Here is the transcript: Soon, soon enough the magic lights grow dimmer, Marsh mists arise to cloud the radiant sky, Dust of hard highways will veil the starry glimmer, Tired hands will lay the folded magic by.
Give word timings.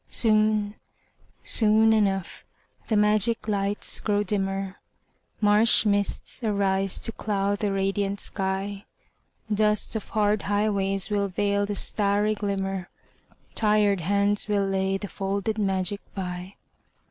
Soon, 0.09 0.73
soon 1.43 1.93
enough 1.93 2.43
the 2.87 2.97
magic 2.97 3.47
lights 3.47 3.99
grow 3.99 4.23
dimmer, 4.23 4.77
Marsh 5.39 5.85
mists 5.85 6.43
arise 6.43 6.97
to 6.97 7.11
cloud 7.11 7.59
the 7.59 7.71
radiant 7.71 8.19
sky, 8.19 8.85
Dust 9.53 9.95
of 9.95 10.09
hard 10.09 10.41
highways 10.41 11.11
will 11.11 11.27
veil 11.27 11.67
the 11.67 11.75
starry 11.75 12.33
glimmer, 12.33 12.89
Tired 13.53 13.99
hands 13.99 14.47
will 14.47 14.65
lay 14.65 14.97
the 14.97 15.07
folded 15.07 15.59
magic 15.59 16.01
by. 16.15 16.55